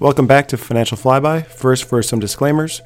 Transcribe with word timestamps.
Welcome 0.00 0.26
back 0.26 0.48
to 0.48 0.56
Financial 0.56 0.96
Flyby. 0.96 1.44
First, 1.44 1.84
for 1.84 2.02
some 2.02 2.20
disclaimers. 2.20 2.80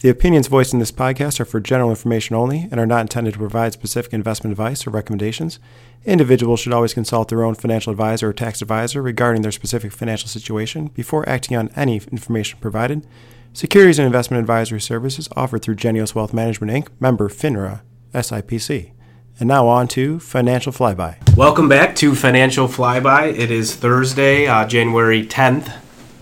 The 0.00 0.08
opinions 0.08 0.48
voiced 0.48 0.72
in 0.72 0.80
this 0.80 0.90
podcast 0.90 1.38
are 1.38 1.44
for 1.44 1.60
general 1.60 1.90
information 1.90 2.34
only 2.34 2.66
and 2.72 2.80
are 2.80 2.86
not 2.86 3.02
intended 3.02 3.34
to 3.34 3.38
provide 3.38 3.72
specific 3.72 4.12
investment 4.12 4.50
advice 4.50 4.84
or 4.84 4.90
recommendations. 4.90 5.60
Individuals 6.04 6.58
should 6.58 6.72
always 6.72 6.92
consult 6.92 7.28
their 7.28 7.44
own 7.44 7.54
financial 7.54 7.92
advisor 7.92 8.30
or 8.30 8.32
tax 8.32 8.60
advisor 8.60 9.00
regarding 9.00 9.42
their 9.42 9.52
specific 9.52 9.92
financial 9.92 10.26
situation 10.26 10.88
before 10.88 11.26
acting 11.28 11.56
on 11.56 11.70
any 11.76 12.02
information 12.10 12.58
provided. 12.58 13.06
Securities 13.52 14.00
and 14.00 14.06
investment 14.06 14.40
advisory 14.40 14.80
services 14.80 15.28
offered 15.36 15.62
through 15.62 15.76
Geneos 15.76 16.16
Wealth 16.16 16.34
Management 16.34 16.72
Inc., 16.72 16.88
member 16.98 17.28
FINRA, 17.28 17.82
SIPC. 18.12 18.90
And 19.38 19.46
now 19.46 19.68
on 19.68 19.86
to 19.88 20.18
Financial 20.18 20.72
Flyby. 20.72 21.36
Welcome 21.36 21.68
back 21.68 21.94
to 21.96 22.16
Financial 22.16 22.66
Flyby. 22.66 23.38
It 23.38 23.52
is 23.52 23.76
Thursday, 23.76 24.48
uh, 24.48 24.66
January 24.66 25.24
10th, 25.24 25.79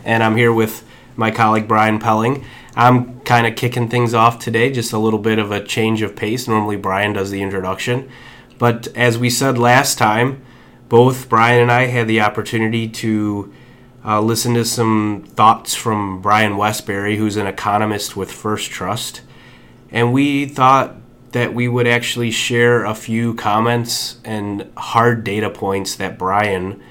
and 0.08 0.22
I'm 0.22 0.36
here 0.36 0.52
with 0.52 0.84
my 1.16 1.30
colleague 1.30 1.68
Brian 1.68 1.98
Pelling. 1.98 2.42
I'm 2.74 3.20
kind 3.20 3.46
of 3.46 3.56
kicking 3.56 3.90
things 3.90 4.14
off 4.14 4.38
today, 4.38 4.72
just 4.72 4.94
a 4.94 4.98
little 4.98 5.18
bit 5.18 5.38
of 5.38 5.52
a 5.52 5.62
change 5.62 6.00
of 6.00 6.16
pace. 6.16 6.48
Normally, 6.48 6.76
Brian 6.76 7.12
does 7.12 7.30
the 7.30 7.42
introduction. 7.42 8.08
But 8.56 8.88
as 8.96 9.18
we 9.18 9.28
said 9.28 9.58
last 9.58 9.98
time, 9.98 10.42
both 10.88 11.28
Brian 11.28 11.60
and 11.60 11.70
I 11.70 11.86
had 11.86 12.08
the 12.08 12.22
opportunity 12.22 12.88
to 12.88 13.52
uh, 14.02 14.22
listen 14.22 14.54
to 14.54 14.64
some 14.64 15.26
thoughts 15.34 15.74
from 15.74 16.22
Brian 16.22 16.56
Wesbury, 16.56 17.18
who's 17.18 17.36
an 17.36 17.46
economist 17.46 18.16
with 18.16 18.32
First 18.32 18.70
Trust. 18.70 19.20
And 19.90 20.14
we 20.14 20.46
thought 20.46 20.96
that 21.32 21.52
we 21.52 21.68
would 21.68 21.86
actually 21.86 22.30
share 22.30 22.82
a 22.82 22.94
few 22.94 23.34
comments 23.34 24.20
and 24.24 24.72
hard 24.78 25.22
data 25.22 25.50
points 25.50 25.96
that 25.96 26.18
Brian 26.18 26.82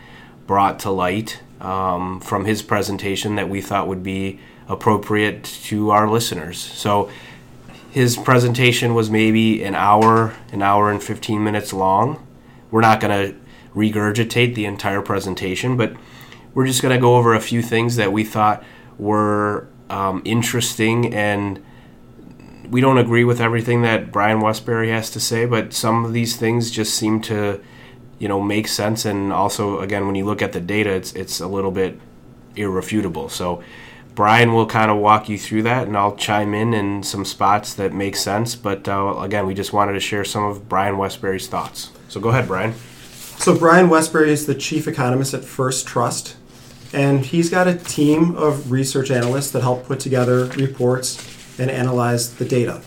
brought 0.46 0.78
to 0.82 0.92
light 0.92 1.42
um, 1.60 2.20
from 2.20 2.46
his 2.46 2.62
presentation 2.62 3.36
that 3.36 3.50
we 3.50 3.62
thought 3.62 3.88
would 3.88 4.04
be 4.04 4.40
appropriate 4.68 5.44
to 5.44 5.92
our 5.92 6.10
listeners. 6.10 6.60
So 6.60 7.10
his 7.90 8.18
presentation 8.18 8.94
was 8.94 9.10
maybe 9.10 9.64
an 9.64 9.76
hour, 9.76 10.36
an 10.52 10.62
hour 10.62 10.92
and 10.92 11.02
15 11.02 11.44
minutes 11.44 11.74
long. 11.74 12.26
We're 12.70 12.82
not 12.82 13.00
going 13.00 13.32
to 13.32 13.40
regurgitate 13.74 14.56
the 14.56 14.66
entire 14.66 15.02
presentation, 15.02 15.78
but 15.78 15.94
we're 16.54 16.68
just 16.68 16.82
going 16.82 16.94
to 16.94 17.02
go 17.02 17.16
over 17.16 17.34
a 17.34 17.40
few 17.40 17.62
things 17.62 17.96
that 17.96 18.12
we 18.12 18.24
thought 18.24 18.64
were 18.98 19.68
um, 19.90 20.22
interesting 20.26 21.14
and 21.14 21.64
we 22.70 22.82
don't 22.82 22.98
agree 22.98 23.24
with 23.24 23.40
everything 23.40 23.82
that 23.84 24.12
Brian 24.12 24.42
Wesbury 24.42 24.90
has 24.90 25.10
to 25.12 25.20
say, 25.20 25.46
but 25.46 25.74
some 25.74 26.04
of 26.04 26.14
these 26.14 26.36
things 26.36 26.70
just 26.70 26.94
seem 26.94 27.22
to, 27.22 27.62
you 28.20 28.28
know, 28.28 28.42
makes 28.42 28.72
sense. 28.72 29.06
And 29.06 29.32
also, 29.32 29.80
again, 29.80 30.06
when 30.06 30.16
you 30.16 30.26
look 30.26 30.42
at 30.42 30.54
the 30.54 30.62
data, 30.62 30.92
it's 30.92 31.14
it's 31.14 31.40
a 31.40 31.48
little 31.48 31.72
bit 31.72 32.00
irrefutable. 32.56 33.30
So 33.30 33.64
Brian 34.16 34.54
will 34.54 34.66
kind 34.66 34.90
of 34.90 34.98
walk 34.98 35.30
you 35.30 35.38
through 35.38 35.64
that, 35.64 35.88
and 35.88 35.96
I'll 35.96 36.16
chime 36.16 36.54
in 36.54 36.74
in 36.74 37.04
some 37.04 37.24
spots 37.24 37.74
that 37.76 37.94
make 37.94 38.16
sense. 38.16 38.56
But 38.56 38.88
uh, 38.88 39.20
again, 39.20 39.46
we 39.46 39.54
just 39.54 39.74
wanted 39.74 39.94
to 39.94 40.00
share 40.00 40.26
some 40.26 40.44
of 40.44 40.68
Brian 40.68 40.98
Wesbury's 40.98 41.48
thoughts. 41.48 41.92
So 42.10 42.20
go 42.20 42.30
ahead, 42.30 42.48
Brian. 42.48 42.74
So 43.38 43.58
Brian 43.58 43.90
westbury 43.90 44.32
is 44.32 44.48
the 44.48 44.56
chief 44.56 44.88
economist 44.88 45.34
at 45.34 45.46
First 45.46 45.86
Trust, 45.86 46.36
and 46.92 47.24
he's 47.24 47.52
got 47.52 47.68
a 47.68 47.76
team 47.76 48.36
of 48.36 48.72
research 48.72 49.12
analysts 49.12 49.52
that 49.52 49.62
help 49.62 49.86
put 49.86 50.00
together 50.00 50.46
reports 50.58 51.60
and 51.60 51.70
analyze 51.70 52.34
the 52.36 52.46
data. 52.46 52.82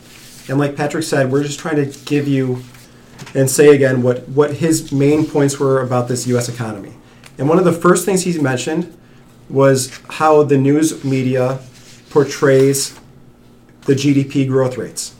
And 0.48 0.58
like 0.58 0.74
Patrick 0.74 1.04
said, 1.04 1.30
we're 1.30 1.44
just 1.44 1.60
trying 1.60 1.76
to 1.76 1.98
give 2.04 2.26
you 2.26 2.62
and 3.34 3.50
say 3.50 3.74
again 3.74 4.02
what, 4.02 4.28
what 4.28 4.54
his 4.54 4.92
main 4.92 5.26
points 5.26 5.58
were 5.58 5.82
about 5.82 6.08
this 6.08 6.26
U.S. 6.26 6.48
economy. 6.48 6.94
And 7.38 7.48
one 7.48 7.58
of 7.58 7.64
the 7.64 7.72
first 7.72 8.04
things 8.04 8.22
he 8.22 8.38
mentioned 8.38 8.96
was 9.48 9.98
how 10.10 10.42
the 10.42 10.58
news 10.58 11.04
media 11.04 11.60
portrays 12.10 12.98
the 13.82 13.94
GDP 13.94 14.46
growth 14.46 14.76
rates. 14.76 15.14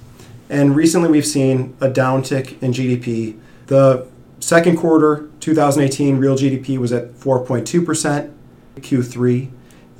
And 0.49 0.75
recently 0.77 1.09
we've 1.09 1.27
seen 1.27 1.77
a 1.81 1.89
downtick 1.89 2.61
in 2.63 2.73
GDP. 2.73 3.39
The 3.67 4.07
second 4.41 4.77
quarter 4.77 5.29
2018 5.41 6.19
real 6.19 6.37
GDP 6.37 6.79
was 6.79 6.93
at 6.93 7.13
4.2%. 7.15 8.33
Q3 8.77 9.51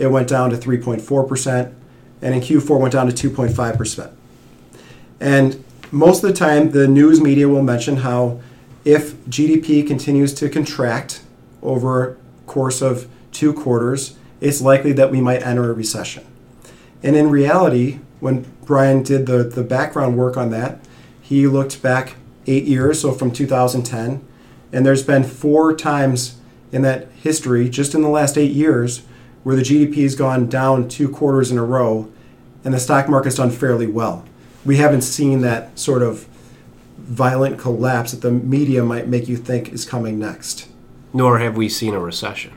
it 0.01 0.11
went 0.11 0.29
down 0.29 0.49
to 0.49 0.57
3.4%, 0.57 1.75
and 2.23 2.35
in 2.35 2.41
Q4 2.41 2.81
went 2.81 2.95
down 2.95 3.13
to 3.13 3.31
2.5%. 3.31 4.11
And 5.21 5.63
most 5.91 6.23
of 6.23 6.31
the 6.31 6.37
time 6.37 6.71
the 6.71 6.87
news 6.87 7.21
media 7.21 7.49
will 7.49 7.63
mention 7.63 7.99
how 7.99 8.41
if 8.85 9.15
GDP 9.27 9.87
continues 9.87 10.33
to 10.35 10.49
contract 10.49 11.23
over 11.63 12.17
course 12.47 12.81
of 12.81 13.09
two 13.33 13.53
quarters, 13.53 14.17
it's 14.41 14.61
likely 14.61 14.93
that 14.93 15.11
we 15.11 15.21
might 15.21 15.43
enter 15.43 15.71
a 15.71 15.75
recession. 15.75 16.25
And 17.03 17.17
in 17.17 17.31
reality, 17.31 17.99
when 18.21 18.47
Brian 18.65 19.03
did 19.03 19.27
the, 19.27 19.45
the 19.45 19.63
background 19.63 20.17
work 20.17 20.37
on 20.37 20.51
that, 20.51 20.81
he 21.21 21.47
looked 21.47 21.83
back 21.83 22.17
eight 22.47 22.65
years, 22.65 23.01
so 23.01 23.13
from 23.13 23.31
2010, 23.31 24.27
and 24.73 24.87
there's 24.87 25.03
been 25.03 25.25
four 25.25 25.75
times 25.75 26.39
in 26.73 26.83
that 26.83 27.09
history, 27.13 27.69
just 27.69 27.95
in 27.95 28.03
the 28.03 28.09
last 28.09 28.39
eight 28.39 28.53
years, 28.53 29.03
where 29.43 29.57
the 29.57 29.63
GDP 29.63 30.03
has 30.03 30.15
gone 30.15 30.49
down 30.49 30.89
two 30.89 31.09
quarters 31.09 31.51
in 31.51 31.59
a 31.59 31.65
row 31.65 32.11
and 32.65 32.75
the 32.75 32.81
stock 32.81 33.09
market's 33.09 33.37
done 33.37 33.51
fairly 33.51 33.87
well. 33.87 34.25
We 34.65 34.77
haven't 34.77 35.03
seen 35.03 35.41
that 35.41 35.79
sort 35.79 36.03
of 36.03 36.27
violent 36.99 37.59
collapse 37.59 38.13
that 38.13 38.21
the 38.21 38.31
media 38.31 38.85
might 38.85 39.09
make 39.09 39.29
you 39.29 39.37
think 39.37 39.73
is 39.73 39.85
coming 39.85 40.19
next. 40.19 40.69
Nor 41.13 41.39
have 41.39 41.57
we 41.57 41.69
seen 41.69 41.95
a 41.95 41.99
recession. 41.99 42.53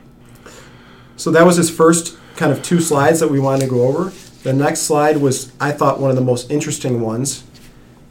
So 1.16 1.30
that 1.30 1.44
was 1.46 1.56
his 1.56 1.70
first 1.70 2.16
kind 2.36 2.52
of 2.52 2.62
two 2.62 2.80
slides 2.80 3.20
that 3.20 3.30
we 3.30 3.40
wanted 3.40 3.62
to 3.62 3.70
go 3.70 3.82
over. 3.86 4.12
The 4.42 4.52
next 4.52 4.80
slide 4.82 5.16
was, 5.16 5.52
I 5.60 5.72
thought, 5.72 6.00
one 6.00 6.10
of 6.10 6.16
the 6.16 6.22
most 6.22 6.50
interesting 6.50 7.00
ones, 7.00 7.44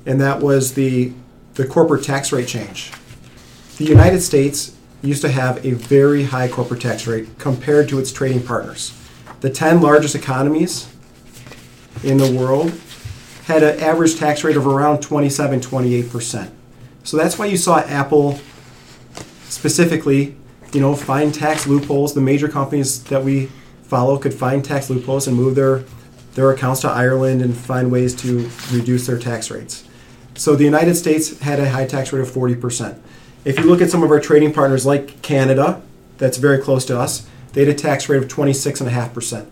and 0.05 0.19
that 0.19 0.41
was 0.41 0.73
the, 0.73 1.13
the 1.53 1.67
corporate 1.67 2.03
tax 2.03 2.31
rate 2.31 2.47
change. 2.47 2.91
The 3.77 3.85
United 3.85 4.21
States 4.21 4.75
used 5.01 5.21
to 5.21 5.29
have 5.29 5.63
a 5.65 5.71
very 5.71 6.23
high 6.23 6.47
corporate 6.47 6.81
tax 6.81 7.05
rate 7.05 7.37
compared 7.37 7.89
to 7.89 7.99
its 7.99 8.11
trading 8.11 8.41
partners. 8.41 8.97
The 9.41 9.49
10 9.49 9.81
largest 9.81 10.15
economies 10.15 10.87
in 12.03 12.17
the 12.17 12.31
world 12.31 12.71
had 13.45 13.63
an 13.63 13.79
average 13.79 14.17
tax 14.17 14.43
rate 14.43 14.57
of 14.57 14.65
around 14.65 15.01
27 15.01 15.61
28%. 15.61 16.51
So 17.03 17.17
that's 17.17 17.37
why 17.37 17.45
you 17.45 17.57
saw 17.57 17.79
Apple 17.79 18.39
specifically 19.49 20.37
you 20.73 20.81
know, 20.81 20.95
find 20.95 21.33
tax 21.33 21.67
loopholes. 21.67 22.13
The 22.13 22.21
major 22.21 22.47
companies 22.47 23.03
that 23.05 23.23
we 23.23 23.49
follow 23.83 24.17
could 24.17 24.33
find 24.33 24.65
tax 24.65 24.89
loopholes 24.89 25.27
and 25.27 25.37
move 25.37 25.55
their 25.55 25.83
their 26.33 26.49
accounts 26.49 26.81
to 26.81 26.89
Ireland 26.89 27.43
and 27.43 27.55
find 27.55 27.91
ways 27.91 28.15
to 28.23 28.49
reduce 28.71 29.05
their 29.05 29.19
tax 29.19 29.51
rates. 29.51 29.87
So 30.33 30.55
the 30.55 30.63
United 30.63 30.95
States 30.95 31.39
had 31.41 31.59
a 31.59 31.69
high 31.69 31.85
tax 31.85 32.11
rate 32.11 32.21
of 32.21 32.27
40%. 32.27 32.97
If 33.45 33.59
you 33.59 33.65
look 33.65 33.81
at 33.81 33.91
some 33.91 34.01
of 34.01 34.09
our 34.09 34.19
trading 34.19 34.51
partners 34.51 34.83
like 34.83 35.21
Canada, 35.21 35.79
that's 36.17 36.37
very 36.37 36.57
close 36.57 36.85
to 36.85 36.99
us, 36.99 37.27
they 37.51 37.63
had 37.63 37.69
a 37.69 37.77
tax 37.77 38.09
rate 38.09 38.17
of 38.17 38.27
26.5%. 38.27 39.47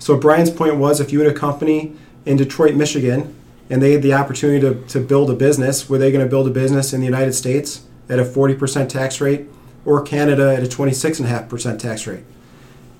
So 0.00 0.16
Brian's 0.16 0.50
point 0.50 0.74
was 0.74 0.98
if 0.98 1.12
you 1.12 1.20
had 1.20 1.30
a 1.30 1.38
company 1.38 1.94
in 2.24 2.36
Detroit, 2.36 2.74
Michigan, 2.74 3.34
and 3.70 3.82
they 3.82 3.92
had 3.92 4.02
the 4.02 4.14
opportunity 4.14 4.60
to, 4.60 4.82
to 4.86 5.00
build 5.00 5.30
a 5.30 5.34
business, 5.34 5.88
were 5.88 5.98
they 5.98 6.10
going 6.10 6.24
to 6.24 6.30
build 6.30 6.46
a 6.46 6.50
business 6.50 6.92
in 6.92 7.00
the 7.00 7.06
United 7.06 7.34
States 7.34 7.82
at 8.08 8.18
a 8.18 8.24
40% 8.24 8.88
tax 8.88 9.20
rate 9.20 9.46
or 9.84 10.02
Canada 10.02 10.54
at 10.54 10.62
a 10.62 10.66
26.5% 10.66 11.78
tax 11.78 12.06
rate. 12.06 12.24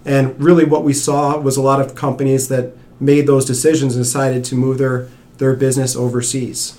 And 0.05 0.41
really, 0.41 0.65
what 0.65 0.85
we 0.85 0.93
saw 0.93 1.39
was 1.39 1.57
a 1.57 1.63
lot 1.63 1.81
of 1.81 1.95
companies 1.95 2.49
that 2.49 2.73
made 3.01 3.27
those 3.27 3.45
decisions 3.45 3.95
and 3.95 4.05
decided 4.05 4.45
to 4.47 4.55
move 4.55 4.79
their, 4.79 5.09
their 5.39 5.55
business 5.55 5.95
overseas 5.95 6.79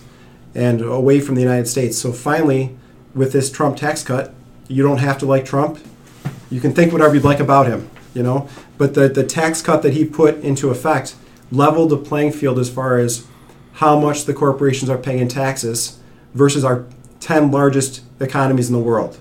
and 0.55 0.81
away 0.81 1.19
from 1.19 1.35
the 1.35 1.41
United 1.41 1.67
States. 1.67 1.97
So 1.97 2.11
finally, 2.11 2.75
with 3.13 3.31
this 3.31 3.51
Trump 3.51 3.77
tax 3.77 4.03
cut, 4.03 4.33
you 4.67 4.83
don't 4.83 4.97
have 4.97 5.17
to 5.19 5.25
like 5.25 5.45
Trump. 5.45 5.79
You 6.49 6.59
can 6.59 6.73
think 6.73 6.91
whatever 6.91 7.15
you'd 7.15 7.23
like 7.23 7.39
about 7.39 7.67
him, 7.67 7.89
you 8.13 8.23
know. 8.23 8.49
But 8.77 8.93
the, 8.93 9.07
the 9.09 9.23
tax 9.23 9.61
cut 9.61 9.83
that 9.83 9.93
he 9.93 10.05
put 10.05 10.37
into 10.37 10.69
effect 10.69 11.15
leveled 11.51 11.89
the 11.89 11.97
playing 11.97 12.31
field 12.31 12.59
as 12.59 12.69
far 12.69 12.97
as 12.97 13.25
how 13.73 13.99
much 13.99 14.25
the 14.25 14.33
corporations 14.33 14.89
are 14.89 14.97
paying 14.97 15.19
in 15.19 15.27
taxes 15.27 15.99
versus 16.33 16.63
our 16.63 16.85
10 17.19 17.51
largest 17.51 18.01
economies 18.19 18.67
in 18.67 18.73
the 18.73 18.79
world. 18.79 19.17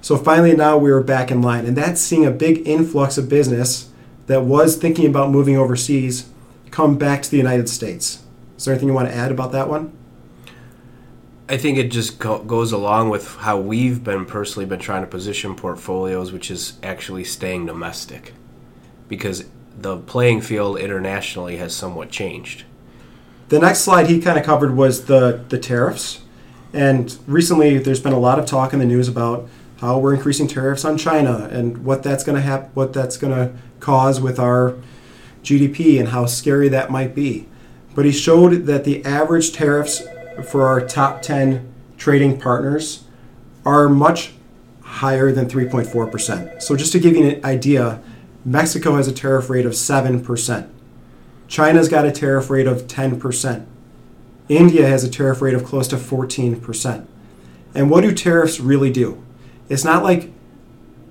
So 0.00 0.16
finally, 0.16 0.54
now 0.54 0.76
we 0.76 0.90
are 0.90 1.00
back 1.00 1.30
in 1.30 1.40
line, 1.40 1.64
and 1.64 1.76
that's 1.76 2.00
seeing 2.00 2.26
a 2.26 2.30
big 2.30 2.66
influx 2.66 3.16
of 3.16 3.28
business 3.28 3.90
that 4.26 4.42
was 4.42 4.76
thinking 4.76 5.06
about 5.06 5.30
moving 5.30 5.56
overseas 5.56 6.28
come 6.70 6.98
back 6.98 7.22
to 7.22 7.30
the 7.30 7.36
United 7.36 7.68
States. 7.68 8.22
Is 8.56 8.64
there 8.64 8.74
anything 8.74 8.88
you 8.88 8.94
want 8.94 9.08
to 9.08 9.14
add 9.14 9.30
about 9.30 9.52
that 9.52 9.68
one? 9.68 9.96
I 11.48 11.56
think 11.56 11.78
it 11.78 11.90
just 11.90 12.18
go- 12.18 12.42
goes 12.42 12.72
along 12.72 13.10
with 13.10 13.36
how 13.36 13.58
we've 13.58 14.02
been 14.02 14.24
personally 14.24 14.66
been 14.66 14.80
trying 14.80 15.02
to 15.02 15.06
position 15.06 15.54
portfolios, 15.54 16.32
which 16.32 16.50
is 16.50 16.78
actually 16.82 17.24
staying 17.24 17.66
domestic, 17.66 18.32
because 19.08 19.44
the 19.76 19.98
playing 19.98 20.40
field 20.40 20.78
internationally 20.78 21.56
has 21.56 21.74
somewhat 21.74 22.10
changed. 22.10 22.64
The 23.48 23.58
next 23.58 23.80
slide 23.80 24.08
he 24.08 24.20
kind 24.20 24.38
of 24.38 24.44
covered 24.44 24.76
was 24.76 25.04
the 25.06 25.44
the 25.48 25.58
tariffs, 25.58 26.22
and 26.72 27.16
recently 27.26 27.78
there's 27.78 28.00
been 28.00 28.12
a 28.12 28.18
lot 28.18 28.38
of 28.38 28.46
talk 28.46 28.72
in 28.72 28.78
the 28.78 28.86
news 28.86 29.08
about 29.08 29.48
how 29.80 29.98
we're 29.98 30.14
increasing 30.14 30.46
tariffs 30.46 30.84
on 30.84 30.96
China 30.96 31.48
and 31.52 31.84
what 31.84 32.02
that's 32.02 32.24
going 32.24 32.36
to 32.36 32.42
hap- 32.42 32.74
what 32.74 32.92
that's 32.92 33.16
going 33.16 33.34
to 33.34 33.54
cause 33.80 34.20
with 34.20 34.38
our 34.38 34.76
GDP 35.42 35.98
and 35.98 36.08
how 36.08 36.26
scary 36.26 36.68
that 36.70 36.90
might 36.90 37.14
be. 37.14 37.46
But 37.94 38.04
he 38.04 38.12
showed 38.12 38.66
that 38.66 38.84
the 38.84 39.04
average 39.04 39.52
tariffs 39.52 40.02
for 40.48 40.66
our 40.66 40.80
top 40.80 41.22
10 41.22 41.72
trading 41.96 42.40
partners 42.40 43.04
are 43.64 43.88
much 43.88 44.32
higher 44.82 45.32
than 45.32 45.46
3.4%. 45.46 46.62
So 46.62 46.76
just 46.76 46.92
to 46.92 46.98
give 46.98 47.16
you 47.16 47.28
an 47.28 47.44
idea, 47.44 48.00
Mexico 48.44 48.96
has 48.96 49.08
a 49.08 49.12
tariff 49.12 49.48
rate 49.48 49.64
of 49.64 49.72
7%. 49.72 50.68
China's 51.48 51.88
got 51.88 52.04
a 52.04 52.12
tariff 52.12 52.50
rate 52.50 52.66
of 52.66 52.86
10%. 52.86 53.66
India 54.48 54.86
has 54.86 55.02
a 55.02 55.10
tariff 55.10 55.40
rate 55.40 55.54
of 55.54 55.64
close 55.64 55.88
to 55.88 55.96
14%. 55.96 57.06
And 57.74 57.90
what 57.90 58.02
do 58.02 58.12
tariffs 58.12 58.60
really 58.60 58.90
do? 58.90 59.22
It's 59.68 59.84
not 59.84 60.02
like 60.02 60.30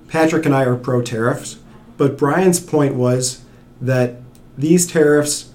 Patrick 0.08 0.46
and 0.46 0.54
I 0.54 0.64
are 0.64 0.76
pro 0.76 1.02
tariffs, 1.02 1.58
but 1.96 2.16
Brian's 2.16 2.60
point 2.60 2.94
was 2.94 3.42
that 3.80 4.16
these 4.56 4.86
tariffs 4.86 5.50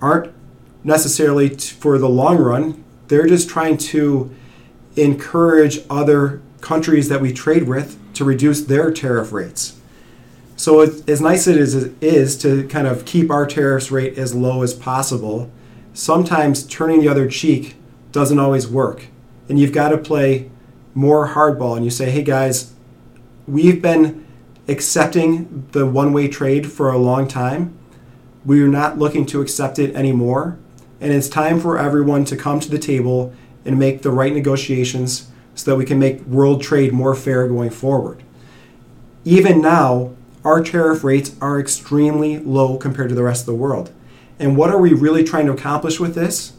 aren't 0.00 0.32
necessarily 0.82 1.50
t- 1.50 1.74
for 1.74 1.98
the 1.98 2.08
long 2.08 2.38
run. 2.38 2.82
They're 3.08 3.26
just 3.26 3.48
trying 3.48 3.76
to 3.78 4.34
encourage 4.96 5.80
other 5.90 6.40
countries 6.60 7.08
that 7.10 7.20
we 7.20 7.32
trade 7.32 7.64
with 7.64 7.98
to 8.14 8.24
reduce 8.24 8.62
their 8.62 8.90
tariff 8.90 9.32
rates. 9.32 9.79
So, 10.60 10.82
it, 10.82 11.08
as 11.08 11.22
nice 11.22 11.48
as 11.48 11.74
it 11.74 11.94
is 12.02 12.36
to 12.42 12.68
kind 12.68 12.86
of 12.86 13.06
keep 13.06 13.30
our 13.30 13.46
tariffs 13.46 13.90
rate 13.90 14.18
as 14.18 14.34
low 14.34 14.62
as 14.62 14.74
possible, 14.74 15.50
sometimes 15.94 16.66
turning 16.66 17.00
the 17.00 17.08
other 17.08 17.26
cheek 17.30 17.76
doesn't 18.12 18.38
always 18.38 18.68
work. 18.68 19.06
And 19.48 19.58
you've 19.58 19.72
got 19.72 19.88
to 19.88 19.96
play 19.96 20.50
more 20.92 21.28
hardball 21.28 21.76
and 21.76 21.84
you 21.86 21.90
say, 21.90 22.10
hey 22.10 22.20
guys, 22.20 22.74
we've 23.48 23.80
been 23.80 24.26
accepting 24.68 25.66
the 25.72 25.86
one 25.86 26.12
way 26.12 26.28
trade 26.28 26.70
for 26.70 26.90
a 26.90 26.98
long 26.98 27.26
time. 27.26 27.74
We're 28.44 28.68
not 28.68 28.98
looking 28.98 29.24
to 29.26 29.40
accept 29.40 29.78
it 29.78 29.94
anymore. 29.94 30.58
And 31.00 31.10
it's 31.10 31.30
time 31.30 31.58
for 31.58 31.78
everyone 31.78 32.26
to 32.26 32.36
come 32.36 32.60
to 32.60 32.70
the 32.70 32.78
table 32.78 33.32
and 33.64 33.78
make 33.78 34.02
the 34.02 34.10
right 34.10 34.34
negotiations 34.34 35.30
so 35.54 35.70
that 35.70 35.78
we 35.78 35.86
can 35.86 35.98
make 35.98 36.20
world 36.26 36.60
trade 36.60 36.92
more 36.92 37.14
fair 37.14 37.48
going 37.48 37.70
forward. 37.70 38.22
Even 39.24 39.62
now, 39.62 40.16
our 40.44 40.62
tariff 40.62 41.04
rates 41.04 41.36
are 41.40 41.60
extremely 41.60 42.38
low 42.38 42.76
compared 42.76 43.08
to 43.10 43.14
the 43.14 43.22
rest 43.22 43.42
of 43.42 43.46
the 43.46 43.54
world. 43.54 43.92
And 44.38 44.56
what 44.56 44.70
are 44.70 44.78
we 44.78 44.92
really 44.92 45.22
trying 45.22 45.46
to 45.46 45.52
accomplish 45.52 46.00
with 46.00 46.14
this? 46.14 46.54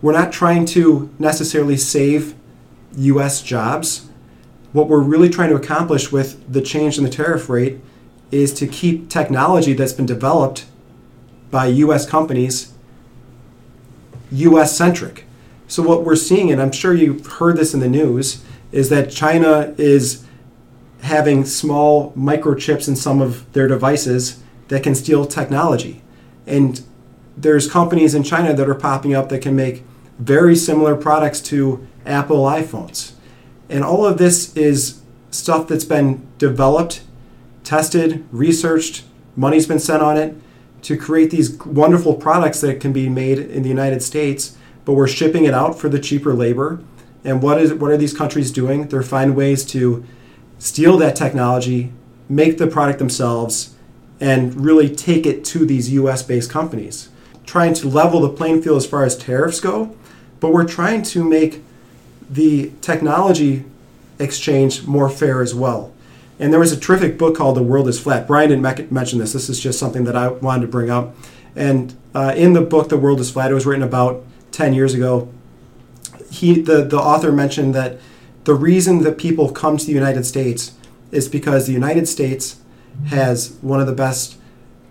We're 0.00 0.12
not 0.12 0.32
trying 0.32 0.66
to 0.66 1.12
necessarily 1.18 1.76
save 1.76 2.34
US 2.96 3.42
jobs. 3.42 4.08
What 4.72 4.88
we're 4.88 5.00
really 5.00 5.28
trying 5.28 5.50
to 5.50 5.56
accomplish 5.56 6.12
with 6.12 6.52
the 6.52 6.60
change 6.60 6.98
in 6.98 7.04
the 7.04 7.10
tariff 7.10 7.48
rate 7.48 7.80
is 8.30 8.52
to 8.54 8.66
keep 8.66 9.08
technology 9.08 9.72
that's 9.72 9.92
been 9.92 10.06
developed 10.06 10.66
by 11.50 11.66
US 11.66 12.06
companies 12.06 12.74
US 14.30 14.76
centric. 14.76 15.24
So, 15.66 15.82
what 15.82 16.04
we're 16.04 16.16
seeing, 16.16 16.50
and 16.50 16.60
I'm 16.60 16.72
sure 16.72 16.94
you've 16.94 17.26
heard 17.26 17.56
this 17.56 17.72
in 17.74 17.80
the 17.80 17.88
news, 17.88 18.44
is 18.72 18.88
that 18.90 19.10
China 19.10 19.74
is 19.78 20.24
having 21.04 21.44
small 21.44 22.12
microchips 22.12 22.88
in 22.88 22.96
some 22.96 23.20
of 23.20 23.50
their 23.52 23.68
devices 23.68 24.42
that 24.68 24.82
can 24.82 24.94
steal 24.94 25.26
technology. 25.26 26.02
And 26.46 26.82
there's 27.36 27.70
companies 27.70 28.14
in 28.14 28.22
China 28.22 28.54
that 28.54 28.68
are 28.68 28.74
popping 28.74 29.14
up 29.14 29.28
that 29.28 29.42
can 29.42 29.54
make 29.54 29.84
very 30.18 30.56
similar 30.56 30.96
products 30.96 31.42
to 31.42 31.86
Apple 32.06 32.44
iPhones. 32.44 33.12
And 33.68 33.84
all 33.84 34.06
of 34.06 34.16
this 34.16 34.56
is 34.56 35.02
stuff 35.30 35.68
that's 35.68 35.84
been 35.84 36.26
developed, 36.38 37.02
tested, 37.64 38.26
researched, 38.32 39.04
money's 39.36 39.66
been 39.66 39.78
sent 39.78 40.02
on 40.02 40.16
it 40.16 40.34
to 40.82 40.96
create 40.96 41.30
these 41.30 41.58
wonderful 41.64 42.14
products 42.14 42.62
that 42.62 42.80
can 42.80 42.94
be 42.94 43.10
made 43.10 43.38
in 43.38 43.62
the 43.62 43.68
United 43.68 44.02
States, 44.02 44.56
but 44.86 44.94
we're 44.94 45.08
shipping 45.08 45.44
it 45.44 45.52
out 45.52 45.78
for 45.78 45.90
the 45.90 45.98
cheaper 45.98 46.32
labor. 46.32 46.82
And 47.24 47.42
what 47.42 47.60
is 47.60 47.74
what 47.74 47.90
are 47.90 47.96
these 47.96 48.16
countries 48.16 48.50
doing? 48.50 48.88
They're 48.88 49.02
finding 49.02 49.36
ways 49.36 49.64
to 49.66 50.04
steal 50.64 50.96
that 50.96 51.14
technology, 51.14 51.92
make 52.26 52.56
the 52.56 52.66
product 52.66 52.98
themselves, 52.98 53.74
and 54.18 54.64
really 54.64 54.88
take 54.88 55.26
it 55.26 55.44
to 55.44 55.66
these 55.66 55.92
US 55.92 56.22
based 56.22 56.50
companies. 56.50 57.10
Trying 57.44 57.74
to 57.74 57.88
level 57.88 58.22
the 58.22 58.30
playing 58.30 58.62
field 58.62 58.78
as 58.78 58.86
far 58.86 59.04
as 59.04 59.14
tariffs 59.14 59.60
go, 59.60 59.94
but 60.40 60.54
we're 60.54 60.66
trying 60.66 61.02
to 61.02 61.22
make 61.22 61.62
the 62.30 62.72
technology 62.80 63.64
exchange 64.18 64.86
more 64.86 65.10
fair 65.10 65.42
as 65.42 65.54
well. 65.54 65.92
And 66.38 66.50
there 66.50 66.60
was 66.60 66.72
a 66.72 66.80
terrific 66.80 67.18
book 67.18 67.36
called 67.36 67.56
The 67.56 67.62
World 67.62 67.86
is 67.86 68.00
Flat. 68.00 68.26
Brian 68.26 68.48
didn't 68.48 68.90
mention 68.90 69.18
this. 69.18 69.34
This 69.34 69.50
is 69.50 69.60
just 69.60 69.78
something 69.78 70.04
that 70.04 70.16
I 70.16 70.28
wanted 70.28 70.62
to 70.62 70.68
bring 70.68 70.88
up. 70.88 71.14
And 71.54 71.94
uh, 72.14 72.32
in 72.34 72.54
the 72.54 72.62
book, 72.62 72.88
The 72.88 72.96
World 72.96 73.20
is 73.20 73.30
Flat, 73.30 73.50
it 73.50 73.54
was 73.54 73.66
written 73.66 73.84
about 73.84 74.24
10 74.52 74.72
years 74.72 74.94
ago. 74.94 75.28
He, 76.30 76.58
the, 76.58 76.82
the 76.82 76.98
author 76.98 77.30
mentioned 77.32 77.74
that 77.74 77.98
the 78.44 78.54
reason 78.54 79.02
that 79.02 79.18
people 79.18 79.50
come 79.50 79.76
to 79.76 79.86
the 79.86 79.92
United 79.92 80.24
States 80.24 80.72
is 81.10 81.28
because 81.28 81.66
the 81.66 81.72
United 81.72 82.06
States 82.06 82.60
has 83.06 83.56
one 83.60 83.80
of 83.80 83.86
the 83.86 83.92
best 83.92 84.36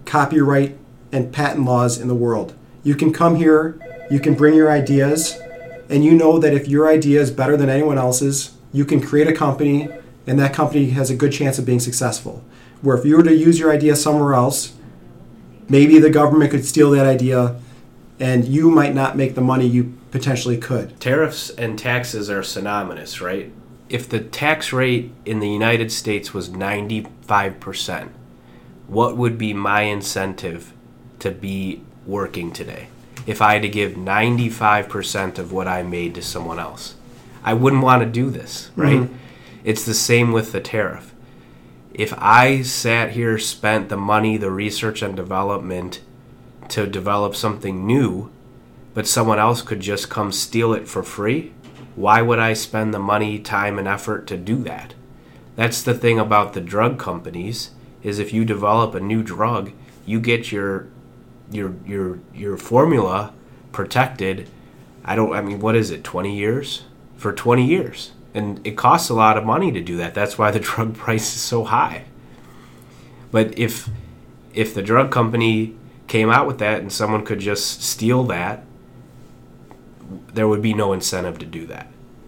copyright 0.05 0.77
and 1.11 1.31
patent 1.31 1.65
laws 1.65 1.99
in 1.99 2.07
the 2.07 2.15
world. 2.15 2.53
You 2.83 2.95
can 2.95 3.13
come 3.13 3.35
here, 3.35 3.79
you 4.09 4.19
can 4.19 4.33
bring 4.33 4.55
your 4.55 4.71
ideas, 4.71 5.39
and 5.89 6.03
you 6.03 6.13
know 6.13 6.39
that 6.39 6.53
if 6.53 6.67
your 6.67 6.87
idea 6.87 7.21
is 7.21 7.31
better 7.31 7.55
than 7.55 7.69
anyone 7.69 7.97
else's, 7.97 8.55
you 8.71 8.85
can 8.85 8.99
create 8.99 9.27
a 9.27 9.33
company 9.33 9.89
and 10.25 10.39
that 10.39 10.53
company 10.53 10.89
has 10.91 11.09
a 11.09 11.15
good 11.15 11.31
chance 11.31 11.59
of 11.59 11.65
being 11.65 11.79
successful. 11.79 12.43
Where 12.81 12.97
if 12.97 13.05
you 13.05 13.17
were 13.17 13.23
to 13.23 13.35
use 13.35 13.59
your 13.59 13.71
idea 13.71 13.95
somewhere 13.95 14.33
else, 14.33 14.73
maybe 15.69 15.99
the 15.99 16.09
government 16.09 16.51
could 16.51 16.65
steal 16.65 16.91
that 16.91 17.05
idea 17.05 17.59
and 18.19 18.45
you 18.45 18.71
might 18.71 18.95
not 18.95 19.17
make 19.17 19.35
the 19.35 19.41
money 19.41 19.67
you 19.67 19.93
potentially 20.13 20.57
could. 20.57 20.99
Tariffs 20.99 21.49
and 21.49 21.77
taxes 21.77 22.29
are 22.29 22.43
synonymous, 22.43 23.19
right? 23.19 23.51
If 23.89 24.07
the 24.07 24.19
tax 24.19 24.71
rate 24.71 25.11
in 25.25 25.39
the 25.39 25.49
United 25.49 25.91
States 25.91 26.35
was 26.35 26.51
95%, 26.51 28.09
what 28.85 29.17
would 29.17 29.39
be 29.39 29.55
my 29.55 29.81
incentive 29.81 30.71
to 31.17 31.31
be 31.31 31.81
working 32.05 32.53
today? 32.53 32.89
If 33.25 33.41
I 33.41 33.53
had 33.53 33.63
to 33.63 33.69
give 33.69 33.93
95% 33.93 35.39
of 35.39 35.51
what 35.51 35.67
I 35.67 35.81
made 35.81 36.13
to 36.13 36.21
someone 36.21 36.59
else, 36.59 36.93
I 37.43 37.55
wouldn't 37.55 37.81
want 37.81 38.03
to 38.03 38.07
do 38.07 38.29
this, 38.29 38.69
right? 38.75 38.99
Mm-hmm. 38.99 39.15
It's 39.63 39.83
the 39.83 39.95
same 39.95 40.31
with 40.31 40.51
the 40.51 40.61
tariff. 40.61 41.11
If 41.91 42.13
I 42.19 42.61
sat 42.61 43.13
here, 43.13 43.39
spent 43.39 43.89
the 43.89 43.97
money, 43.97 44.37
the 44.37 44.51
research 44.51 45.01
and 45.01 45.15
development 45.15 46.01
to 46.69 46.85
develop 46.85 47.35
something 47.35 47.87
new, 47.87 48.29
but 48.93 49.07
someone 49.07 49.39
else 49.39 49.61
could 49.61 49.79
just 49.79 50.09
come 50.09 50.31
steal 50.31 50.73
it 50.73 50.87
for 50.87 51.03
free, 51.03 51.53
why 51.95 52.21
would 52.21 52.39
I 52.39 52.53
spend 52.53 52.93
the 52.93 52.99
money, 52.99 53.39
time, 53.39 53.77
and 53.77 53.87
effort 53.87 54.27
to 54.27 54.37
do 54.37 54.57
that? 54.63 54.93
That's 55.55 55.81
the 55.81 55.93
thing 55.93 56.19
about 56.19 56.53
the 56.53 56.61
drug 56.61 56.97
companies 56.97 57.71
is 58.01 58.19
if 58.19 58.33
you 58.33 58.43
develop 58.43 58.95
a 58.95 58.99
new 58.99 59.23
drug, 59.23 59.71
you 60.05 60.19
get 60.19 60.51
your 60.51 60.87
your 61.51 61.75
your 61.85 62.19
your 62.33 62.57
formula 62.57 63.33
protected. 63.71 64.49
I 65.05 65.15
don't 65.15 65.33
I 65.33 65.41
mean 65.41 65.59
what 65.59 65.75
is 65.75 65.91
it? 65.91 66.03
20 66.03 66.35
years? 66.35 66.83
For 67.17 67.31
20 67.31 67.65
years 67.65 68.11
and 68.33 68.65
it 68.65 68.75
costs 68.75 69.09
a 69.09 69.13
lot 69.13 69.37
of 69.37 69.45
money 69.45 69.71
to 69.71 69.81
do 69.81 69.97
that. 69.97 70.13
That's 70.13 70.37
why 70.37 70.51
the 70.51 70.59
drug 70.59 70.95
price 70.95 71.35
is 71.35 71.41
so 71.41 71.65
high. 71.65 72.05
But 73.31 73.57
if 73.57 73.89
if 74.53 74.73
the 74.73 74.81
drug 74.81 75.11
company 75.11 75.75
came 76.07 76.29
out 76.29 76.45
with 76.45 76.59
that 76.59 76.81
and 76.81 76.91
someone 76.91 77.25
could 77.25 77.39
just 77.39 77.81
steal 77.81 78.23
that, 78.25 78.63
there 80.33 80.47
would 80.47 80.61
be 80.61 80.73
no 80.73 80.93
incentive 80.93 81.39
to 81.39 81.45
do 81.45 81.65
that. 81.67 81.87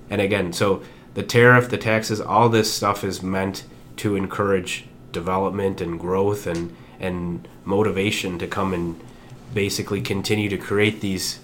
And 0.10 0.22
again, 0.22 0.54
so 0.54 0.84
the 1.14 1.24
tariff, 1.24 1.70
the 1.70 1.78
taxes, 1.78 2.22
all 2.22 2.50
this 2.50 2.72
stuff 2.72 3.04
is 3.04 3.24
meant 3.24 3.64
to 3.98 4.16
encourage 4.16 4.86
development 5.12 5.82
and 5.82 6.00
growth 6.00 6.46
and 6.46 6.76
and 7.00 7.48
motivation 7.64 8.40
to 8.40 8.48
come 8.48 8.74
and 8.74 9.00
basically 9.54 10.02
continue 10.02 10.50
to 10.50 10.58
create 10.58 11.02
these 11.02 11.40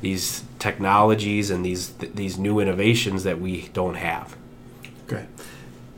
these 0.00 0.44
technologies 0.58 1.50
and 1.50 1.64
these 1.64 1.90
th- 1.90 2.12
these 2.14 2.38
new 2.38 2.60
innovations 2.60 3.24
that 3.24 3.40
we 3.40 3.68
don't 3.72 3.94
have. 3.94 4.36
Okay. 5.06 5.26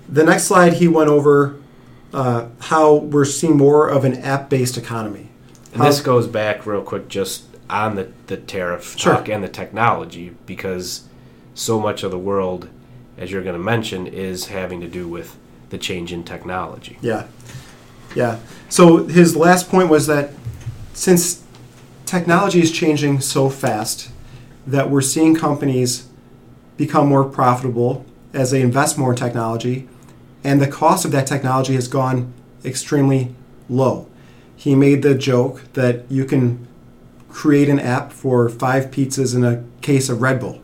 The 0.09 0.25
next 0.25 0.45
slide, 0.45 0.75
he 0.75 0.89
went 0.89 1.11
over 1.11 1.57
uh, 2.13 2.49
how 2.61 2.95
we're 2.95 3.25
seeing 3.25 3.57
more 3.57 3.89
of 3.89 4.05
an 4.05 4.15
app-based 4.15 4.77
economy. 4.77 5.29
And 5.73 5.83
this 5.83 6.01
goes 6.01 6.27
back 6.27 6.67
real 6.67 6.83
quick, 6.83 7.09
just 7.09 7.45
on 7.71 7.97
the 7.97 8.13
the 8.27 8.37
tariff 8.37 8.99
sure. 8.99 9.15
talk 9.15 9.29
and 9.29 9.43
the 9.43 9.49
technology, 9.49 10.35
because 10.47 11.05
so 11.55 11.79
much 11.81 12.03
of 12.03 12.11
the 12.11 12.19
world, 12.19 12.69
as 13.17 13.31
you're 13.31 13.43
going 13.43 13.57
to 13.57 13.63
mention, 13.63 14.07
is 14.07 14.47
having 14.47 14.81
to 14.81 14.89
do 14.89 15.09
with 15.09 15.37
the 15.71 15.79
change 15.79 16.13
in 16.13 16.25
technology. 16.25 16.99
Yeah, 17.01 17.27
yeah. 18.15 18.39
So 18.69 19.07
his 19.07 19.37
last 19.37 19.69
point 19.69 19.89
was 19.89 20.07
that 20.07 20.31
since 20.95 21.43
technology 22.07 22.61
is 22.61 22.73
changing 22.73 23.21
so 23.21 23.51
fast 23.51 24.11
that 24.67 24.91
we're 24.91 25.01
seeing 25.01 25.35
companies 25.35 26.09
become 26.77 27.09
more 27.09 27.25
profitable 27.25 28.05
as 28.33 28.51
they 28.51 28.63
invest 28.63 28.97
more 28.97 29.11
in 29.11 29.17
technology, 29.17 29.89
and 30.45 30.61
the 30.61 30.69
cost 30.69 31.05
of 31.05 31.13
that 31.13 31.27
technology 31.27 31.75
has 31.75 31.89
gone 31.89 32.33
extremely 32.65 33.35
low. 33.69 34.07
He 34.57 34.75
made 34.75 35.03
the 35.03 35.15
joke 35.15 35.65
that 35.75 36.11
you 36.11 36.25
can 36.25 36.67
create 37.29 37.69
an 37.69 37.79
app 37.79 38.13
for 38.13 38.49
five 38.49 38.91
pizzas 38.91 39.35
and 39.35 39.45
a 39.45 39.65
case 39.81 40.09
of 40.09 40.21
Red 40.21 40.41
Bull, 40.41 40.61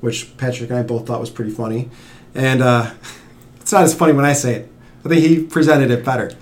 which 0.00 0.36
Patrick 0.36 0.70
and 0.70 0.78
I 0.78 0.82
both 0.82 1.06
thought 1.06 1.20
was 1.20 1.30
pretty 1.30 1.50
funny. 1.50 1.90
And 2.34 2.62
uh, 2.62 2.92
it's 3.60 3.72
not 3.72 3.84
as 3.84 3.94
funny 3.94 4.12
when 4.12 4.24
I 4.24 4.32
say 4.32 4.54
it. 4.54 4.72
I 5.04 5.08
think 5.08 5.22
he 5.22 5.42
presented 5.42 5.90
it 5.90 6.04
better. 6.04 6.32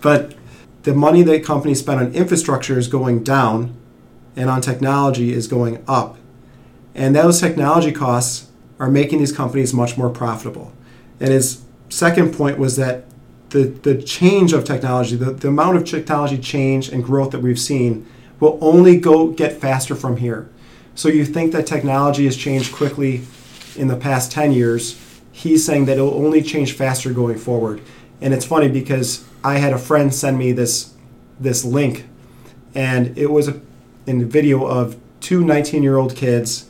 But 0.00 0.34
the 0.82 0.94
money 0.94 1.22
that 1.22 1.44
companies 1.44 1.80
spend 1.80 2.00
on 2.00 2.14
infrastructure 2.14 2.78
is 2.78 2.88
going 2.88 3.24
down, 3.24 3.76
and 4.36 4.50
on 4.50 4.60
technology 4.60 5.32
is 5.32 5.48
going 5.48 5.82
up. 5.88 6.16
And 6.94 7.14
those 7.14 7.40
technology 7.40 7.92
costs 7.92 8.50
are 8.78 8.90
making 8.90 9.18
these 9.18 9.32
companies 9.32 9.72
much 9.72 9.96
more 9.96 10.10
profitable. 10.10 10.72
And 11.18 11.30
his 11.30 11.62
second 11.88 12.34
point 12.34 12.58
was 12.58 12.76
that 12.76 13.04
the, 13.50 13.64
the 13.64 14.00
change 14.02 14.52
of 14.52 14.64
technology, 14.64 15.16
the, 15.16 15.32
the 15.32 15.48
amount 15.48 15.76
of 15.76 15.84
technology 15.84 16.38
change 16.38 16.88
and 16.88 17.02
growth 17.02 17.30
that 17.30 17.40
we've 17.40 17.58
seen 17.58 18.06
will 18.40 18.58
only 18.60 18.98
go 18.98 19.28
get 19.28 19.60
faster 19.60 19.94
from 19.94 20.18
here. 20.18 20.48
So 20.94 21.08
you 21.08 21.24
think 21.24 21.52
that 21.52 21.66
technology 21.66 22.24
has 22.24 22.36
changed 22.36 22.74
quickly 22.74 23.22
in 23.76 23.88
the 23.88 23.96
past 23.96 24.32
10 24.32 24.52
years. 24.52 25.00
He's 25.32 25.64
saying 25.64 25.84
that 25.86 25.98
it 25.98 26.00
will 26.00 26.14
only 26.14 26.42
change 26.42 26.72
faster 26.72 27.12
going 27.12 27.38
forward. 27.38 27.82
And 28.20 28.32
it's 28.32 28.46
funny 28.46 28.68
because 28.68 29.24
I 29.44 29.58
had 29.58 29.72
a 29.72 29.78
friend 29.78 30.12
send 30.14 30.38
me 30.38 30.52
this 30.52 30.94
this 31.38 31.64
link, 31.64 32.06
and 32.74 33.16
it 33.18 33.30
was 33.30 33.46
a, 33.48 33.60
in 34.06 34.22
a 34.22 34.24
video 34.24 34.64
of 34.64 34.96
two 35.20 35.44
19 35.44 35.82
year 35.82 35.96
old 35.96 36.16
kids, 36.16 36.68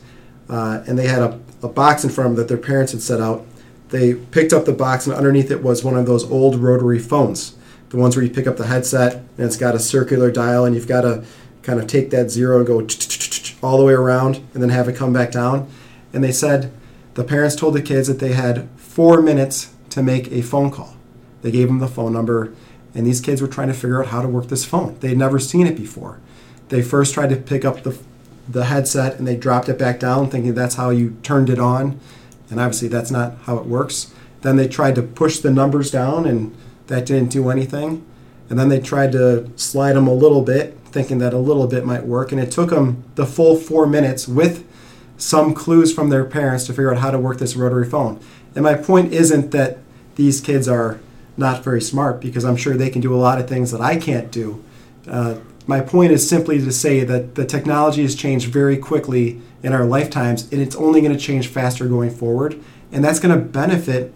uh, 0.49 0.83
and 0.87 0.97
they 0.97 1.07
had 1.07 1.21
a, 1.21 1.39
a 1.63 1.67
box 1.67 2.03
in 2.03 2.09
front 2.09 2.31
of 2.31 2.35
them 2.35 2.45
that 2.45 2.49
their 2.49 2.61
parents 2.61 2.91
had 2.91 3.01
set 3.01 3.21
out. 3.21 3.45
They 3.89 4.13
picked 4.13 4.51
up 4.51 4.65
the 4.65 4.73
box, 4.73 5.07
and 5.07 5.15
underneath 5.15 5.49
it 5.51 5.63
was 5.63 5.83
one 5.83 5.95
of 5.95 6.05
those 6.05 6.29
old 6.29 6.57
rotary 6.57 6.99
phones, 6.99 7.55
the 7.89 7.97
ones 7.97 8.15
where 8.15 8.25
you 8.25 8.31
pick 8.31 8.45
up 8.45 8.57
the 8.57 8.67
headset, 8.67 9.15
and 9.15 9.45
it's 9.45 9.55
got 9.55 9.73
a 9.75 9.79
circular 9.79 10.29
dial, 10.29 10.65
and 10.65 10.75
you've 10.75 10.87
got 10.87 11.01
to 11.01 11.23
kind 11.67 11.81
of 11.81 11.85
take 11.85 12.09
that 12.11 12.31
zero 12.31 12.57
and 12.59 12.65
go 12.65 12.79
all 13.61 13.77
the 13.77 13.83
way 13.83 13.91
around 13.91 14.37
and 14.53 14.63
then 14.63 14.69
have 14.69 14.87
it 14.87 14.95
come 14.95 15.11
back 15.11 15.31
down. 15.31 15.69
And 16.13 16.23
they 16.23 16.31
said 16.31 16.71
the 17.15 17.25
parents 17.25 17.57
told 17.57 17.73
the 17.73 17.81
kids 17.81 18.07
that 18.07 18.19
they 18.19 18.31
had 18.31 18.69
four 18.77 19.21
minutes 19.21 19.73
to 19.89 20.01
make 20.01 20.31
a 20.31 20.41
phone 20.41 20.71
call. 20.71 20.95
They 21.41 21.51
gave 21.51 21.67
them 21.67 21.79
the 21.79 21.89
phone 21.89 22.13
number, 22.13 22.53
and 22.95 23.05
these 23.05 23.19
kids 23.19 23.41
were 23.41 23.49
trying 23.49 23.67
to 23.67 23.73
figure 23.73 24.01
out 24.01 24.07
how 24.07 24.21
to 24.21 24.29
work 24.29 24.47
this 24.47 24.63
phone. 24.63 24.97
They 25.01 25.09
had 25.09 25.17
never 25.17 25.39
seen 25.39 25.67
it 25.67 25.75
before. 25.75 26.19
They 26.69 26.81
first 26.81 27.13
tried 27.13 27.29
to 27.31 27.35
pick 27.35 27.65
up 27.65 27.83
the, 27.83 27.97
the 28.47 28.65
headset 28.65 29.19
and 29.19 29.27
they 29.27 29.35
dropped 29.35 29.67
it 29.67 29.77
back 29.77 29.99
down, 29.99 30.29
thinking 30.29 30.53
that's 30.53 30.75
how 30.75 30.89
you 30.89 31.17
turned 31.21 31.49
it 31.49 31.59
on. 31.59 31.99
And 32.49 32.61
obviously, 32.61 32.87
that's 32.87 33.11
not 33.11 33.39
how 33.43 33.57
it 33.57 33.65
works. 33.65 34.13
Then 34.41 34.55
they 34.55 34.69
tried 34.69 34.95
to 34.95 35.01
push 35.01 35.39
the 35.39 35.51
numbers 35.51 35.91
down, 35.91 36.25
and 36.25 36.55
that 36.87 37.05
didn't 37.05 37.31
do 37.31 37.49
anything. 37.49 38.05
And 38.49 38.57
then 38.57 38.69
they 38.69 38.79
tried 38.79 39.11
to 39.11 39.51
slide 39.57 39.93
them 39.93 40.07
a 40.07 40.13
little 40.13 40.41
bit, 40.41 40.76
thinking 40.91 41.19
that 41.19 41.33
a 41.33 41.37
little 41.37 41.67
bit 41.67 41.85
might 41.85 42.05
work. 42.05 42.31
And 42.31 42.41
it 42.41 42.51
took 42.51 42.69
them 42.69 43.03
the 43.15 43.25
full 43.25 43.55
four 43.55 43.85
minutes 43.85 44.27
with 44.27 44.65
some 45.17 45.53
clues 45.53 45.93
from 45.93 46.09
their 46.09 46.25
parents 46.25 46.65
to 46.65 46.73
figure 46.73 46.91
out 46.91 46.99
how 46.99 47.11
to 47.11 47.19
work 47.19 47.39
this 47.39 47.55
rotary 47.55 47.89
phone. 47.89 48.19
And 48.55 48.63
my 48.63 48.75
point 48.75 49.13
isn't 49.13 49.51
that 49.51 49.77
these 50.15 50.41
kids 50.41 50.67
are 50.67 50.99
not 51.35 51.63
very 51.63 51.81
smart 51.81 52.19
because 52.19 52.43
I'm 52.43 52.55
sure 52.55 52.75
they 52.75 52.89
can 52.89 53.01
do 53.01 53.13
a 53.13 53.17
lot 53.17 53.39
of 53.39 53.47
things 53.47 53.71
that 53.71 53.81
I 53.81 53.97
can't 53.97 54.31
do. 54.31 54.63
Uh, 55.07 55.35
my 55.67 55.81
point 55.81 56.11
is 56.11 56.27
simply 56.27 56.59
to 56.59 56.71
say 56.71 57.03
that 57.03 57.35
the 57.35 57.45
technology 57.45 58.01
has 58.01 58.15
changed 58.15 58.47
very 58.47 58.77
quickly 58.77 59.41
in 59.61 59.73
our 59.73 59.85
lifetimes 59.85 60.51
and 60.51 60.61
it's 60.61 60.75
only 60.75 61.01
going 61.01 61.13
to 61.13 61.19
change 61.19 61.47
faster 61.47 61.87
going 61.87 62.09
forward. 62.09 62.59
And 62.91 63.03
that's 63.03 63.19
going 63.19 63.37
to 63.37 63.43
benefit 63.43 64.13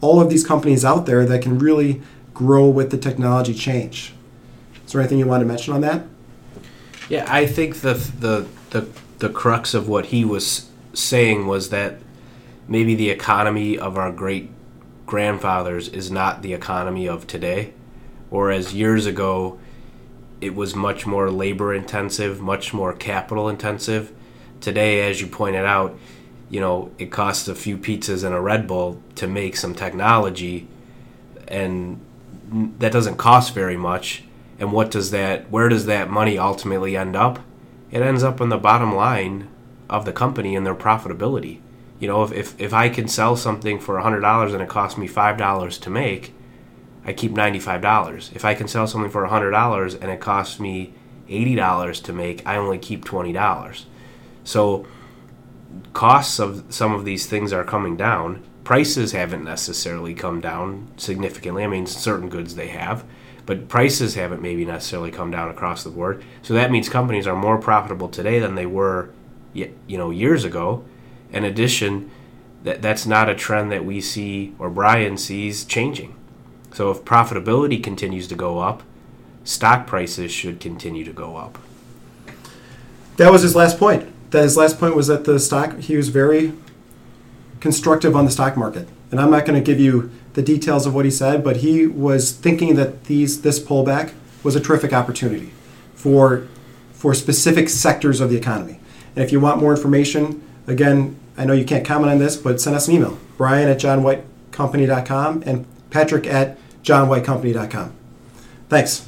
all 0.00 0.20
of 0.20 0.30
these 0.30 0.46
companies 0.46 0.84
out 0.84 1.06
there 1.06 1.24
that 1.26 1.42
can 1.42 1.58
really 1.58 2.02
grow 2.34 2.68
with 2.68 2.90
the 2.90 2.98
technology 2.98 3.54
change. 3.54 4.14
Is 4.90 4.94
there 4.94 5.02
anything 5.02 5.20
you 5.20 5.26
want 5.28 5.40
to 5.40 5.46
mention 5.46 5.72
on 5.72 5.82
that? 5.82 6.04
Yeah, 7.08 7.24
I 7.28 7.46
think 7.46 7.76
the 7.76 7.94
the 7.94 8.48
the 8.70 8.88
the 9.20 9.28
crux 9.28 9.72
of 9.72 9.88
what 9.88 10.06
he 10.06 10.24
was 10.24 10.68
saying 10.94 11.46
was 11.46 11.70
that 11.70 12.00
maybe 12.66 12.96
the 12.96 13.08
economy 13.08 13.78
of 13.78 13.96
our 13.96 14.10
great 14.10 14.50
grandfathers 15.06 15.86
is 15.86 16.10
not 16.10 16.42
the 16.42 16.54
economy 16.54 17.08
of 17.08 17.28
today, 17.28 17.72
whereas 18.30 18.74
years 18.74 19.06
ago 19.06 19.60
it 20.40 20.56
was 20.56 20.74
much 20.74 21.06
more 21.06 21.30
labor 21.30 21.72
intensive, 21.72 22.40
much 22.40 22.74
more 22.74 22.92
capital 22.92 23.48
intensive. 23.48 24.10
Today, 24.60 25.08
as 25.08 25.20
you 25.20 25.28
pointed 25.28 25.64
out, 25.64 25.96
you 26.48 26.58
know, 26.58 26.90
it 26.98 27.12
costs 27.12 27.46
a 27.46 27.54
few 27.54 27.78
pizzas 27.78 28.24
and 28.24 28.34
a 28.34 28.40
Red 28.40 28.66
Bull 28.66 29.00
to 29.14 29.28
make 29.28 29.56
some 29.56 29.72
technology, 29.72 30.66
and 31.46 32.00
that 32.80 32.90
doesn't 32.90 33.18
cost 33.18 33.54
very 33.54 33.76
much. 33.76 34.24
And 34.60 34.72
what 34.72 34.90
does 34.90 35.10
that, 35.10 35.50
where 35.50 35.68
does 35.68 35.86
that 35.86 36.10
money 36.10 36.38
ultimately 36.38 36.96
end 36.96 37.16
up? 37.16 37.40
It 37.90 38.02
ends 38.02 38.22
up 38.22 38.40
in 38.40 38.50
the 38.50 38.58
bottom 38.58 38.94
line 38.94 39.48
of 39.88 40.04
the 40.04 40.12
company 40.12 40.54
and 40.54 40.64
their 40.64 40.74
profitability. 40.74 41.60
You 41.98 42.08
know, 42.08 42.22
if, 42.22 42.32
if, 42.32 42.60
if 42.60 42.72
I 42.72 42.88
can 42.90 43.08
sell 43.08 43.36
something 43.36 43.80
for 43.80 43.96
$100 43.96 44.52
and 44.52 44.62
it 44.62 44.68
costs 44.68 44.98
me 44.98 45.08
$5 45.08 45.80
to 45.80 45.90
make, 45.90 46.34
I 47.04 47.12
keep 47.12 47.32
$95. 47.32 48.34
If 48.36 48.44
I 48.44 48.54
can 48.54 48.68
sell 48.68 48.86
something 48.86 49.10
for 49.10 49.26
$100 49.26 50.00
and 50.00 50.10
it 50.10 50.20
costs 50.20 50.60
me 50.60 50.92
$80 51.28 52.02
to 52.04 52.12
make, 52.12 52.46
I 52.46 52.56
only 52.56 52.78
keep 52.78 53.04
$20. 53.04 53.84
So 54.44 54.86
costs 55.92 56.38
of 56.38 56.64
some 56.68 56.92
of 56.92 57.04
these 57.04 57.26
things 57.26 57.52
are 57.52 57.64
coming 57.64 57.96
down. 57.96 58.44
Prices 58.64 59.12
haven't 59.12 59.44
necessarily 59.44 60.14
come 60.14 60.40
down 60.40 60.88
significantly. 60.96 61.64
I 61.64 61.66
mean, 61.66 61.86
certain 61.86 62.28
goods 62.28 62.54
they 62.54 62.68
have, 62.68 63.04
but 63.50 63.66
prices 63.66 64.14
haven't 64.14 64.40
maybe 64.40 64.64
necessarily 64.64 65.10
come 65.10 65.32
down 65.32 65.48
across 65.48 65.82
the 65.82 65.90
board. 65.90 66.22
So 66.40 66.54
that 66.54 66.70
means 66.70 66.88
companies 66.88 67.26
are 67.26 67.34
more 67.34 67.58
profitable 67.58 68.08
today 68.08 68.38
than 68.38 68.54
they 68.54 68.64
were, 68.64 69.10
you 69.52 69.74
know, 69.88 70.12
years 70.12 70.44
ago. 70.44 70.84
In 71.32 71.44
addition, 71.44 72.12
that 72.62 72.80
that's 72.80 73.06
not 73.06 73.28
a 73.28 73.34
trend 73.34 73.72
that 73.72 73.84
we 73.84 74.00
see 74.00 74.54
or 74.60 74.70
Brian 74.70 75.16
sees 75.16 75.64
changing. 75.64 76.14
So 76.72 76.92
if 76.92 77.04
profitability 77.04 77.82
continues 77.82 78.28
to 78.28 78.36
go 78.36 78.60
up, 78.60 78.84
stock 79.42 79.84
prices 79.84 80.30
should 80.30 80.60
continue 80.60 81.04
to 81.04 81.12
go 81.12 81.34
up. 81.34 81.58
That 83.16 83.32
was 83.32 83.42
his 83.42 83.56
last 83.56 83.80
point 83.80 84.12
that 84.30 84.44
his 84.44 84.56
last 84.56 84.78
point 84.78 84.94
was 84.94 85.08
that 85.08 85.24
the 85.24 85.40
stock 85.40 85.76
he 85.80 85.96
was 85.96 86.08
very 86.08 86.52
constructive 87.58 88.14
on 88.14 88.26
the 88.26 88.30
stock 88.30 88.56
market. 88.56 88.86
And 89.10 89.20
I'm 89.20 89.32
not 89.32 89.44
going 89.44 89.60
to 89.60 89.66
give 89.66 89.80
you 89.80 90.12
the 90.34 90.42
details 90.42 90.86
of 90.86 90.94
what 90.94 91.04
he 91.04 91.10
said, 91.10 91.42
but 91.42 91.58
he 91.58 91.86
was 91.86 92.32
thinking 92.32 92.76
that 92.76 93.04
these 93.04 93.42
this 93.42 93.58
pullback 93.58 94.12
was 94.42 94.56
a 94.56 94.60
terrific 94.60 94.92
opportunity 94.92 95.52
for 95.94 96.46
for 96.92 97.14
specific 97.14 97.68
sectors 97.68 98.20
of 98.20 98.30
the 98.30 98.36
economy. 98.36 98.78
And 99.16 99.24
if 99.24 99.32
you 99.32 99.40
want 99.40 99.60
more 99.60 99.74
information, 99.74 100.42
again, 100.66 101.16
I 101.36 101.44
know 101.44 101.52
you 101.52 101.64
can't 101.64 101.84
comment 101.84 102.12
on 102.12 102.18
this, 102.18 102.36
but 102.36 102.60
send 102.60 102.76
us 102.76 102.86
an 102.88 102.94
email. 102.94 103.18
Brian 103.36 103.68
at 103.68 103.78
johnwhitecompany.com 103.78 105.42
and 105.46 105.66
Patrick 105.90 106.26
at 106.26 106.58
johnwhitecompany.com. 106.82 107.92
Thanks. 108.68 109.06